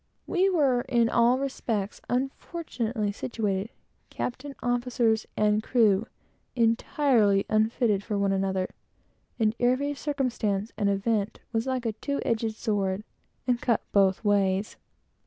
[0.25, 3.69] We were in every respect unfortunately situated.
[4.09, 6.07] Captain, officers, and crew,
[6.55, 8.69] entirely unfitted for one another;
[9.37, 13.03] and every circumstance and event was like a two edged sword,
[13.45, 14.75] and cut both ways.